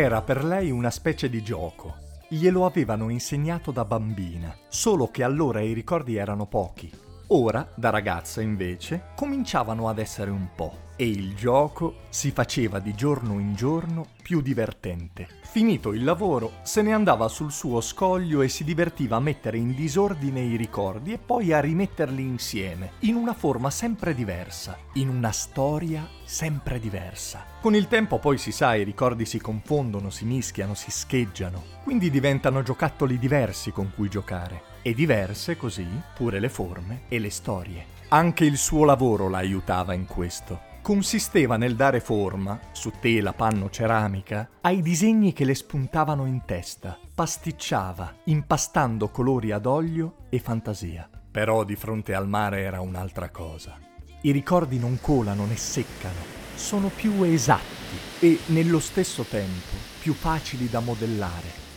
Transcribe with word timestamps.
Era 0.00 0.22
per 0.22 0.44
lei 0.44 0.70
una 0.70 0.90
specie 0.90 1.28
di 1.28 1.42
gioco. 1.42 1.96
Glielo 2.28 2.64
avevano 2.66 3.08
insegnato 3.08 3.72
da 3.72 3.84
bambina, 3.84 4.56
solo 4.68 5.10
che 5.10 5.24
allora 5.24 5.60
i 5.60 5.72
ricordi 5.72 6.14
erano 6.14 6.46
pochi. 6.46 6.88
Ora, 7.30 7.70
da 7.74 7.90
ragazza 7.90 8.40
invece, 8.40 9.08
cominciavano 9.14 9.90
ad 9.90 9.98
essere 9.98 10.30
un 10.30 10.48
po' 10.54 10.86
e 10.96 11.06
il 11.06 11.34
gioco 11.34 11.96
si 12.08 12.30
faceva 12.30 12.78
di 12.78 12.94
giorno 12.94 13.38
in 13.38 13.54
giorno 13.54 14.06
più 14.22 14.40
divertente. 14.40 15.28
Finito 15.42 15.92
il 15.92 16.04
lavoro, 16.04 16.52
se 16.62 16.80
ne 16.80 16.94
andava 16.94 17.28
sul 17.28 17.52
suo 17.52 17.82
scoglio 17.82 18.40
e 18.40 18.48
si 18.48 18.64
divertiva 18.64 19.16
a 19.16 19.20
mettere 19.20 19.58
in 19.58 19.74
disordine 19.74 20.40
i 20.40 20.56
ricordi 20.56 21.12
e 21.12 21.18
poi 21.18 21.52
a 21.52 21.60
rimetterli 21.60 22.22
insieme, 22.22 22.92
in 23.00 23.14
una 23.14 23.34
forma 23.34 23.68
sempre 23.68 24.14
diversa, 24.14 24.78
in 24.94 25.10
una 25.10 25.30
storia 25.30 26.08
sempre 26.24 26.80
diversa. 26.80 27.44
Con 27.60 27.74
il 27.74 27.88
tempo 27.88 28.18
poi 28.18 28.38
si 28.38 28.52
sa, 28.52 28.74
i 28.74 28.84
ricordi 28.84 29.26
si 29.26 29.38
confondono, 29.38 30.08
si 30.08 30.24
mischiano, 30.24 30.72
si 30.72 30.90
scheggiano, 30.90 31.62
quindi 31.84 32.08
diventano 32.08 32.62
giocattoli 32.62 33.18
diversi 33.18 33.70
con 33.70 33.92
cui 33.94 34.08
giocare. 34.08 34.67
E 34.88 34.94
diverse 34.94 35.58
così 35.58 35.86
pure 36.14 36.40
le 36.40 36.48
forme 36.48 37.02
e 37.08 37.18
le 37.18 37.28
storie. 37.28 37.84
Anche 38.08 38.46
il 38.46 38.56
suo 38.56 38.86
lavoro 38.86 39.28
la 39.28 39.36
aiutava 39.36 39.92
in 39.92 40.06
questo 40.06 40.60
consisteva 40.80 41.58
nel 41.58 41.76
dare 41.76 42.00
forma, 42.00 42.58
su 42.72 42.92
tela, 42.98 43.34
panno, 43.34 43.68
ceramica, 43.68 44.48
ai 44.62 44.80
disegni 44.80 45.34
che 45.34 45.44
le 45.44 45.54
spuntavano 45.54 46.24
in 46.24 46.46
testa. 46.46 46.98
Pasticciava, 47.14 48.14
impastando 48.24 49.10
colori 49.10 49.50
ad 49.50 49.66
olio 49.66 50.14
e 50.30 50.38
fantasia. 50.38 51.06
Però 51.30 51.64
di 51.64 51.76
fronte 51.76 52.14
al 52.14 52.26
mare 52.26 52.62
era 52.62 52.80
un'altra 52.80 53.28
cosa. 53.28 53.78
I 54.22 54.30
ricordi 54.30 54.78
non 54.78 54.98
colano 55.02 55.44
né 55.44 55.56
seccano, 55.56 56.24
sono 56.54 56.88
più 56.88 57.22
esatti 57.24 57.98
e 58.20 58.38
nello 58.46 58.80
stesso 58.80 59.24
tempo 59.24 59.76
più 60.00 60.14
facili 60.14 60.70
da 60.70 60.80
modellare. 60.80 61.67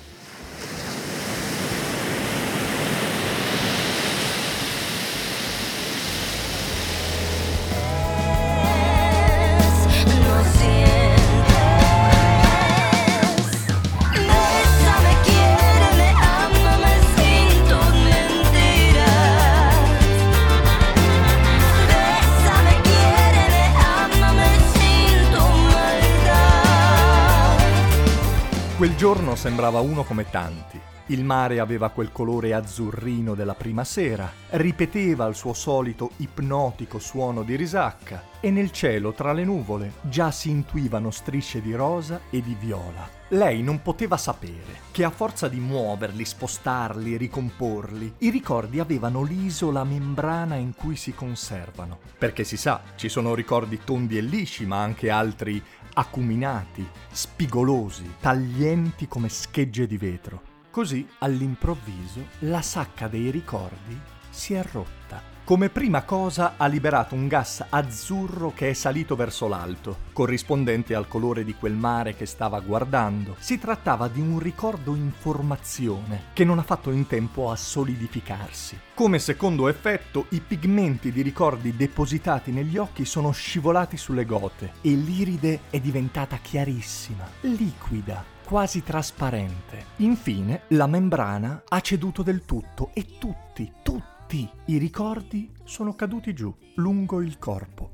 Giorno 29.13 29.35
sembrava 29.35 29.81
uno 29.81 30.05
come 30.05 30.29
tanti. 30.29 30.79
Il 31.07 31.25
mare 31.25 31.59
aveva 31.59 31.89
quel 31.89 32.13
colore 32.13 32.53
azzurrino 32.53 33.35
della 33.35 33.55
prima 33.55 33.83
sera, 33.83 34.31
ripeteva 34.51 35.25
il 35.25 35.35
suo 35.35 35.51
solito 35.51 36.11
ipnotico 36.17 36.97
suono 36.97 37.43
di 37.43 37.57
risacca 37.57 38.23
e 38.39 38.49
nel 38.51 38.71
cielo 38.71 39.11
tra 39.11 39.33
le 39.33 39.43
nuvole 39.43 39.95
già 40.03 40.31
si 40.31 40.49
intuivano 40.49 41.11
strisce 41.11 41.61
di 41.61 41.73
rosa 41.73 42.21
e 42.29 42.41
di 42.41 42.55
viola. 42.57 43.20
Lei 43.33 43.63
non 43.63 43.81
poteva 43.81 44.17
sapere 44.17 44.89
che 44.91 45.05
a 45.05 45.09
forza 45.09 45.47
di 45.47 45.57
muoverli, 45.57 46.25
spostarli, 46.25 47.15
ricomporli, 47.15 48.15
i 48.19 48.29
ricordi 48.29 48.81
avevano 48.81 49.23
liso 49.23 49.71
la 49.71 49.85
membrana 49.85 50.55
in 50.55 50.75
cui 50.75 50.97
si 50.97 51.13
conservano. 51.13 51.99
Perché 52.17 52.43
si 52.43 52.57
sa, 52.57 52.81
ci 52.95 53.07
sono 53.07 53.33
ricordi 53.33 53.79
tondi 53.85 54.17
e 54.17 54.21
lisci, 54.21 54.65
ma 54.65 54.81
anche 54.81 55.09
altri 55.09 55.63
acuminati, 55.93 56.85
spigolosi, 57.09 58.15
taglienti 58.19 59.07
come 59.07 59.29
schegge 59.29 59.87
di 59.87 59.95
vetro. 59.95 60.41
Così, 60.69 61.07
all'improvviso, 61.19 62.25
la 62.39 62.61
sacca 62.61 63.07
dei 63.07 63.29
ricordi 63.31 63.97
si 64.29 64.55
è 64.55 64.63
rotta. 64.73 65.21
Come 65.51 65.67
prima 65.67 66.03
cosa 66.03 66.53
ha 66.55 66.65
liberato 66.65 67.13
un 67.13 67.27
gas 67.27 67.65
azzurro 67.67 68.53
che 68.55 68.69
è 68.69 68.73
salito 68.73 69.17
verso 69.17 69.49
l'alto, 69.49 69.97
corrispondente 70.13 70.95
al 70.95 71.09
colore 71.09 71.43
di 71.43 71.55
quel 71.55 71.73
mare 71.73 72.15
che 72.15 72.25
stava 72.25 72.61
guardando. 72.61 73.35
Si 73.37 73.59
trattava 73.59 74.07
di 74.07 74.21
un 74.21 74.39
ricordo 74.39 74.95
in 74.95 75.11
formazione 75.11 76.27
che 76.31 76.45
non 76.45 76.57
ha 76.57 76.63
fatto 76.63 76.91
in 76.91 77.05
tempo 77.05 77.51
a 77.51 77.57
solidificarsi. 77.57 78.79
Come 78.93 79.19
secondo 79.19 79.67
effetto, 79.67 80.27
i 80.29 80.39
pigmenti 80.39 81.11
di 81.11 81.21
ricordi 81.21 81.75
depositati 81.75 82.51
negli 82.51 82.77
occhi 82.77 83.03
sono 83.03 83.31
scivolati 83.31 83.97
sulle 83.97 84.23
gote 84.23 84.75
e 84.79 84.91
l'iride 84.91 85.63
è 85.69 85.81
diventata 85.81 86.37
chiarissima, 86.37 87.27
liquida, 87.41 88.23
quasi 88.45 88.83
trasparente. 88.83 89.87
Infine, 89.97 90.61
la 90.69 90.87
membrana 90.87 91.63
ha 91.67 91.81
ceduto 91.81 92.23
del 92.23 92.45
tutto 92.45 92.91
e 92.93 93.17
tutti, 93.19 93.69
tutti 93.83 94.10
i 94.37 94.77
ricordi 94.77 95.51
sono 95.65 95.93
caduti 95.93 96.33
giù, 96.33 96.55
lungo 96.75 97.21
il 97.21 97.37
corpo. 97.37 97.91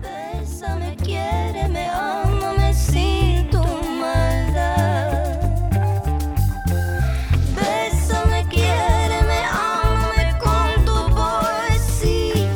Bésame, 0.00 0.94
quiéreme, 0.96 1.88
ámame 1.88 2.74
sin 2.74 3.48
tu 3.48 3.62
maldad. 3.98 5.38
Bésame, 7.54 8.46
quiéreme, 8.48 9.42
ámame 9.44 10.36
con 10.38 10.84
tu 10.84 11.14
poesía. 11.14 12.48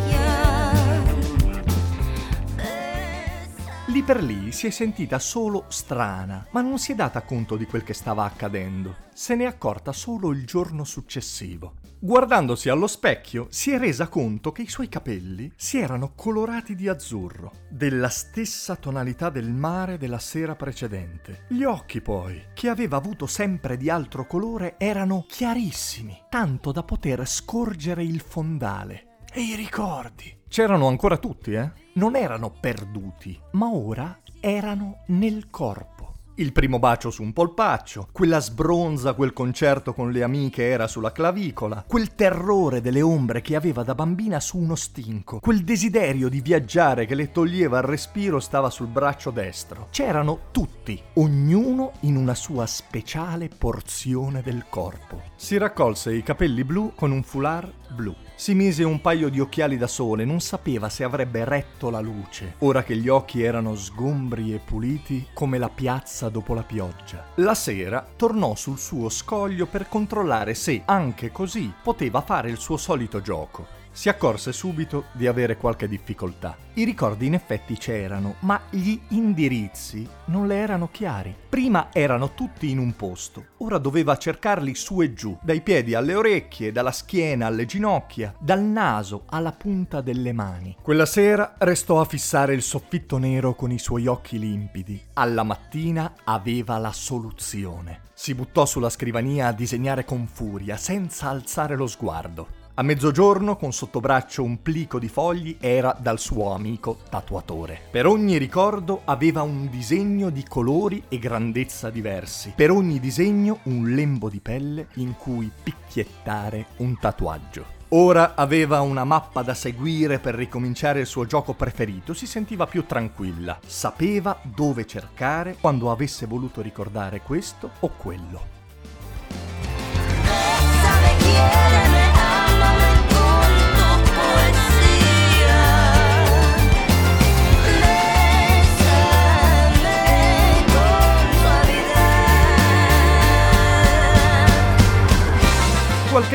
Bésame. 2.54 3.84
Lì 3.86 4.02
per 4.02 4.22
lì 4.22 4.52
si 4.52 4.66
è 4.66 4.70
sentita 4.70 5.18
solo 5.18 5.64
strana, 5.68 6.46
ma 6.50 6.60
non 6.60 6.78
si 6.78 6.92
è 6.92 6.94
data 6.94 7.22
conto 7.22 7.56
di 7.56 7.64
quel 7.64 7.82
che 7.82 7.94
stava 7.94 8.24
accadendo. 8.24 8.96
Se 9.14 9.34
n'è 9.34 9.46
accorta 9.46 9.92
solo 9.92 10.32
il 10.32 10.44
giorno 10.44 10.84
successivo. 10.84 11.79
Guardandosi 12.02 12.70
allo 12.70 12.86
specchio, 12.86 13.48
si 13.50 13.72
è 13.72 13.78
resa 13.78 14.08
conto 14.08 14.52
che 14.52 14.62
i 14.62 14.68
suoi 14.70 14.88
capelli 14.88 15.52
si 15.54 15.78
erano 15.78 16.14
colorati 16.14 16.74
di 16.74 16.88
azzurro, 16.88 17.52
della 17.68 18.08
stessa 18.08 18.74
tonalità 18.76 19.28
del 19.28 19.50
mare 19.50 19.98
della 19.98 20.18
sera 20.18 20.56
precedente. 20.56 21.44
Gli 21.48 21.62
occhi, 21.62 22.00
poi, 22.00 22.42
che 22.54 22.70
aveva 22.70 22.96
avuto 22.96 23.26
sempre 23.26 23.76
di 23.76 23.90
altro 23.90 24.26
colore, 24.26 24.76
erano 24.78 25.26
chiarissimi, 25.28 26.16
tanto 26.30 26.72
da 26.72 26.82
poter 26.84 27.28
scorgere 27.28 28.02
il 28.02 28.20
fondale. 28.22 29.18
E 29.30 29.42
i 29.42 29.54
ricordi? 29.54 30.38
C'erano 30.48 30.86
ancora 30.86 31.18
tutti, 31.18 31.52
eh? 31.52 31.70
Non 31.96 32.16
erano 32.16 32.50
perduti, 32.50 33.38
ma 33.52 33.70
ora 33.70 34.18
erano 34.40 35.02
nel 35.08 35.50
corpo. 35.50 35.99
Il 36.40 36.52
primo 36.52 36.78
bacio 36.78 37.10
su 37.10 37.22
un 37.22 37.34
polpaccio, 37.34 38.08
quella 38.12 38.38
sbronza, 38.38 39.12
quel 39.12 39.34
concerto 39.34 39.92
con 39.92 40.10
le 40.10 40.22
amiche 40.22 40.66
era 40.66 40.86
sulla 40.86 41.12
clavicola, 41.12 41.84
quel 41.86 42.14
terrore 42.14 42.80
delle 42.80 43.02
ombre 43.02 43.42
che 43.42 43.56
aveva 43.56 43.82
da 43.82 43.94
bambina 43.94 44.40
su 44.40 44.56
uno 44.56 44.74
stinco, 44.74 45.38
quel 45.38 45.62
desiderio 45.64 46.30
di 46.30 46.40
viaggiare 46.40 47.04
che 47.04 47.14
le 47.14 47.30
toglieva 47.30 47.76
il 47.76 47.84
respiro 47.84 48.40
stava 48.40 48.70
sul 48.70 48.86
braccio 48.86 49.30
destro. 49.30 49.88
C'erano 49.90 50.44
tutti, 50.50 50.98
ognuno 51.16 51.92
in 52.00 52.16
una 52.16 52.34
sua 52.34 52.64
speciale 52.64 53.50
porzione 53.50 54.40
del 54.40 54.64
corpo. 54.70 55.20
Si 55.36 55.58
raccolse 55.58 56.14
i 56.14 56.22
capelli 56.22 56.64
blu 56.64 56.94
con 56.94 57.10
un 57.10 57.22
foulard 57.22 57.70
blu. 57.94 58.14
Si 58.40 58.54
mise 58.54 58.84
un 58.84 59.02
paio 59.02 59.28
di 59.28 59.38
occhiali 59.38 59.76
da 59.76 59.86
sole, 59.86 60.24
non 60.24 60.40
sapeva 60.40 60.88
se 60.88 61.04
avrebbe 61.04 61.44
retto 61.44 61.90
la 61.90 62.00
luce, 62.00 62.54
ora 62.60 62.82
che 62.82 62.96
gli 62.96 63.08
occhi 63.08 63.42
erano 63.42 63.74
sgombri 63.74 64.54
e 64.54 64.60
puliti 64.60 65.26
come 65.34 65.58
la 65.58 65.68
piazza 65.68 66.30
dopo 66.30 66.54
la 66.54 66.62
pioggia. 66.62 67.32
La 67.34 67.52
sera 67.52 68.02
tornò 68.16 68.54
sul 68.54 68.78
suo 68.78 69.10
scoglio 69.10 69.66
per 69.66 69.88
controllare 69.88 70.54
se, 70.54 70.80
anche 70.86 71.30
così, 71.30 71.70
poteva 71.82 72.22
fare 72.22 72.48
il 72.48 72.56
suo 72.56 72.78
solito 72.78 73.20
gioco. 73.20 73.79
Si 73.92 74.08
accorse 74.08 74.52
subito 74.52 75.06
di 75.12 75.26
avere 75.26 75.56
qualche 75.56 75.88
difficoltà. 75.88 76.56
I 76.74 76.84
ricordi 76.84 77.26
in 77.26 77.34
effetti 77.34 77.76
c'erano, 77.76 78.36
ma 78.40 78.60
gli 78.70 78.98
indirizzi 79.08 80.08
non 80.26 80.46
le 80.46 80.56
erano 80.56 80.88
chiari. 80.90 81.34
Prima 81.48 81.88
erano 81.92 82.32
tutti 82.34 82.70
in 82.70 82.78
un 82.78 82.94
posto, 82.94 83.46
ora 83.58 83.78
doveva 83.78 84.16
cercarli 84.16 84.74
su 84.74 85.02
e 85.02 85.12
giù, 85.12 85.36
dai 85.42 85.60
piedi 85.60 85.94
alle 85.94 86.14
orecchie, 86.14 86.70
dalla 86.70 86.92
schiena 86.92 87.46
alle 87.46 87.66
ginocchia, 87.66 88.34
dal 88.38 88.62
naso 88.62 89.24
alla 89.26 89.52
punta 89.52 90.00
delle 90.00 90.32
mani. 90.32 90.76
Quella 90.80 91.06
sera 91.06 91.54
restò 91.58 92.00
a 92.00 92.04
fissare 92.04 92.54
il 92.54 92.62
soffitto 92.62 93.18
nero 93.18 93.54
con 93.54 93.72
i 93.72 93.78
suoi 93.78 94.06
occhi 94.06 94.38
limpidi. 94.38 95.02
Alla 95.14 95.42
mattina 95.42 96.14
aveva 96.24 96.78
la 96.78 96.92
soluzione. 96.92 98.02
Si 98.14 98.34
buttò 98.34 98.64
sulla 98.64 98.90
scrivania 98.90 99.48
a 99.48 99.52
disegnare 99.52 100.04
con 100.04 100.26
furia, 100.26 100.76
senza 100.76 101.28
alzare 101.28 101.74
lo 101.74 101.86
sguardo. 101.86 102.59
A 102.80 102.82
mezzogiorno, 102.82 103.56
con 103.56 103.74
sotto 103.74 104.00
braccio 104.00 104.42
un 104.42 104.62
plico 104.62 104.98
di 104.98 105.08
fogli, 105.08 105.58
era 105.60 105.94
dal 106.00 106.18
suo 106.18 106.54
amico 106.54 107.00
tatuatore. 107.10 107.78
Per 107.90 108.06
ogni 108.06 108.38
ricordo 108.38 109.02
aveva 109.04 109.42
un 109.42 109.68
disegno 109.68 110.30
di 110.30 110.42
colori 110.48 111.02
e 111.10 111.18
grandezza 111.18 111.90
diversi. 111.90 112.54
Per 112.56 112.70
ogni 112.70 112.98
disegno 112.98 113.58
un 113.64 113.90
lembo 113.90 114.30
di 114.30 114.40
pelle 114.40 114.86
in 114.94 115.14
cui 115.18 115.52
picchiettare 115.62 116.68
un 116.78 116.98
tatuaggio. 116.98 117.66
Ora 117.88 118.34
aveva 118.34 118.80
una 118.80 119.04
mappa 119.04 119.42
da 119.42 119.52
seguire 119.52 120.18
per 120.18 120.34
ricominciare 120.34 121.00
il 121.00 121.06
suo 121.06 121.26
gioco 121.26 121.52
preferito, 121.52 122.14
si 122.14 122.26
sentiva 122.26 122.66
più 122.66 122.86
tranquilla, 122.86 123.58
sapeva 123.66 124.40
dove 124.42 124.86
cercare 124.86 125.58
quando 125.60 125.90
avesse 125.90 126.24
voluto 126.24 126.62
ricordare 126.62 127.20
questo 127.20 127.72
o 127.80 127.90
quello. 127.98 128.60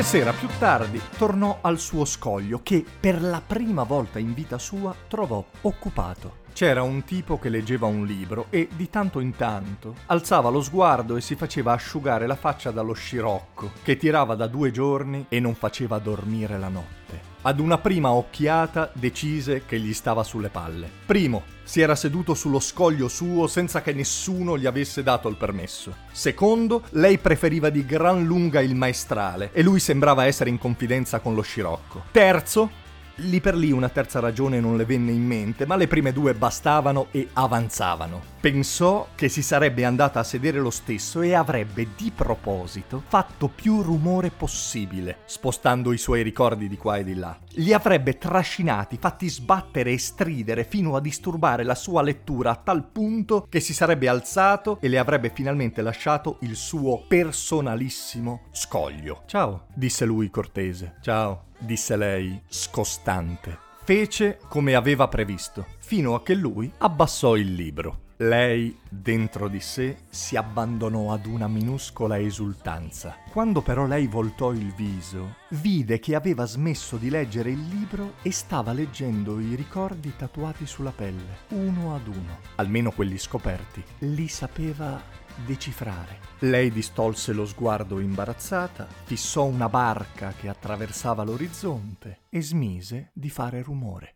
Sera 0.06 0.34
più 0.34 0.48
tardi 0.60 1.02
tornò 1.18 1.58
al 1.62 1.80
suo 1.80 2.06
scoglio 2.06 2.60
che 2.62 2.86
per 3.00 3.20
la 3.24 3.42
prima 3.46 3.82
volta 3.82 4.20
in 4.20 4.36
vita 4.36 4.60
sua 4.60 4.96
trovò 5.08 5.44
occupato. 5.62 6.44
C'era 6.54 6.84
un 6.84 7.04
tipo 7.04 7.40
che 7.40 7.50
leggeva 7.50 7.88
un 7.88 8.06
libro 8.06 8.46
e 8.52 8.70
di 8.76 8.88
tanto 8.92 9.20
in 9.20 9.36
tanto 9.36 9.96
alzava 10.06 10.50
lo 10.50 10.62
sguardo 10.62 11.16
e 11.16 11.22
si 11.22 11.34
faceva 11.34 11.74
asciugare 11.74 12.28
la 12.28 12.36
faccia 12.36 12.70
dallo 12.70 12.94
scirocco 12.94 13.72
che 13.82 13.98
tirava 13.98 14.36
da 14.36 14.46
due 14.46 14.70
giorni 14.70 15.26
e 15.28 15.40
non 15.40 15.56
faceva 15.56 15.98
dormire 15.98 16.60
la 16.60 16.70
notte. 16.70 17.35
Ad 17.48 17.60
una 17.60 17.78
prima 17.78 18.10
occhiata 18.10 18.90
decise 18.92 19.66
che 19.68 19.80
gli 19.80 19.94
stava 19.94 20.24
sulle 20.24 20.50
palle. 20.50 20.90
Primo, 21.06 21.44
si 21.64 21.80
era 21.80 21.94
seduto 21.94 22.34
sullo 22.34 22.60
scoglio 22.60 23.08
suo 23.08 23.46
senza 23.46 23.84
che 23.84 23.94
nessuno 23.94 24.58
gli 24.58 24.66
avesse 24.66 25.04
dato 25.04 25.28
il 25.28 25.36
permesso. 25.36 25.94
Secondo, 26.12 26.82
lei 26.94 27.20
preferiva 27.20 27.70
di 27.70 27.86
gran 27.86 28.24
lunga 28.24 28.62
il 28.62 28.74
maestrale 28.74 29.52
e 29.54 29.62
lui 29.62 29.80
sembrava 29.80 30.26
essere 30.26 30.50
in 30.50 30.58
confidenza 30.58 31.20
con 31.20 31.36
lo 31.36 31.44
scirocco. 31.44 32.06
Terzo, 32.10 32.84
Lì 33.20 33.40
per 33.40 33.56
lì 33.56 33.72
una 33.72 33.88
terza 33.88 34.20
ragione 34.20 34.60
non 34.60 34.76
le 34.76 34.84
venne 34.84 35.12
in 35.12 35.26
mente, 35.26 35.66
ma 35.66 35.78
le 35.78 35.88
prime 35.88 36.12
due 36.12 36.34
bastavano 36.34 37.08
e 37.12 37.30
avanzavano. 37.32 38.34
Pensò 38.42 39.08
che 39.16 39.30
si 39.30 39.42
sarebbe 39.42 39.86
andata 39.86 40.20
a 40.20 40.24
sedere 40.24 40.60
lo 40.60 40.70
stesso 40.70 41.22
e 41.22 41.34
avrebbe 41.34 41.88
di 41.96 42.12
proposito 42.14 43.02
fatto 43.08 43.48
più 43.48 43.82
rumore 43.82 44.32
possibile, 44.32 45.20
spostando 45.26 45.94
i 45.94 45.98
suoi 45.98 46.24
ricordi 46.24 46.68
di 46.68 46.78
qua 46.78 46.98
e 46.98 47.06
di 47.06 47.16
là. 47.16 47.40
Li 47.52 47.72
avrebbe 47.72 48.18
trascinati, 48.18 48.98
fatti 49.00 49.30
sbattere 49.30 49.94
e 49.94 49.98
stridere 49.98 50.66
fino 50.66 50.98
a 50.98 51.02
disturbare 51.02 51.64
la 51.64 51.76
sua 51.76 52.02
lettura 52.02 52.52
a 52.52 52.56
tal 52.56 52.86
punto 52.86 53.48
che 53.50 53.62
si 53.62 53.74
sarebbe 53.74 54.10
alzato 54.10 54.78
e 54.82 54.90
le 54.90 55.00
avrebbe 55.00 55.32
finalmente 55.34 55.82
lasciato 55.82 56.38
il 56.42 56.56
suo 56.58 57.06
personalissimo 57.08 58.42
scoglio. 58.52 59.24
Ciao, 59.26 59.68
disse 59.74 60.04
lui 60.04 60.30
cortese. 60.30 60.98
Ciao, 61.02 61.46
disse 61.58 61.96
lei 61.96 62.42
scostante. 62.48 63.58
Fece 63.84 64.40
come 64.48 64.74
aveva 64.74 65.08
previsto, 65.08 65.66
fino 65.78 66.16
a 66.16 66.24
che 66.24 66.34
lui 66.34 66.72
abbassò 66.78 67.36
il 67.36 67.54
libro. 67.54 68.04
Lei, 68.20 68.80
dentro 68.90 69.50
di 69.50 69.60
sé, 69.60 69.98
si 70.10 70.38
abbandonò 70.38 71.12
ad 71.12 71.26
una 71.26 71.50
minuscola 71.50 72.18
esultanza. 72.18 73.18
Quando 73.30 73.62
però 73.62 73.86
lei 73.86 74.08
voltò 74.08 74.54
il 74.54 74.74
viso, 74.74 75.36
vide 75.50 76.00
che 76.00 76.16
aveva 76.16 76.46
smesso 76.46 76.96
di 76.96 77.10
leggere 77.10 77.52
il 77.52 77.68
libro 77.68 78.14
e 78.22 78.32
stava 78.32 78.72
leggendo 78.72 79.42
i 79.42 79.54
ricordi 79.54 80.14
tatuati 80.16 80.66
sulla 80.66 80.94
pelle, 80.96 81.40
uno 81.50 81.94
ad 81.94 82.08
uno. 82.08 82.40
Almeno 82.56 82.92
quelli 82.92 83.18
scoperti. 83.18 83.84
Li 84.00 84.30
sapeva 84.30 85.00
decifrare. 85.44 86.20
Lei 86.40 86.72
distolse 86.72 87.34
lo 87.34 87.46
sguardo 87.46 88.00
imbarazzata, 88.00 88.88
fissò 89.04 89.46
una 89.46 89.70
barca 89.70 90.34
che 90.38 90.50
attraversava 90.50 91.24
l'orizzonte 91.24 92.20
e 92.30 92.42
smise 92.42 93.10
di 93.14 93.30
fare 93.30 93.62
rumore. 93.62 94.16